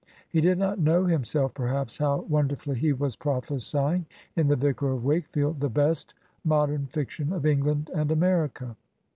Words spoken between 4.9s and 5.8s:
of Wake field," the